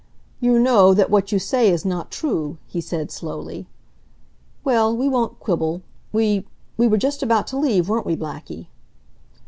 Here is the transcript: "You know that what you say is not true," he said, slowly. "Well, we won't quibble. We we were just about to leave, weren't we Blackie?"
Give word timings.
"You 0.39 0.57
know 0.57 0.95
that 0.95 1.11
what 1.11 1.31
you 1.31 1.37
say 1.37 1.69
is 1.69 1.85
not 1.85 2.09
true," 2.09 2.57
he 2.65 2.81
said, 2.81 3.11
slowly. 3.11 3.67
"Well, 4.63 4.97
we 4.97 5.07
won't 5.07 5.39
quibble. 5.39 5.83
We 6.11 6.47
we 6.75 6.87
were 6.87 6.97
just 6.97 7.21
about 7.21 7.45
to 7.53 7.57
leave, 7.57 7.87
weren't 7.87 8.07
we 8.07 8.15
Blackie?" 8.15 8.65